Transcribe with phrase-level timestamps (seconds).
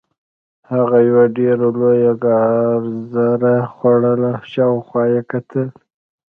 [0.71, 5.67] هغه یوه ډیره لویه ګازره خوړله او شاوخوا یې کتل